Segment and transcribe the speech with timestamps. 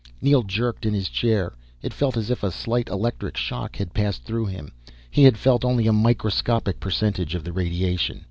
[0.19, 1.53] Neel jerked in his chair.
[1.83, 4.71] It felt as if a slight electric shock had passed through him.
[5.11, 8.19] He had felt only a microscopic percentage of the radiation.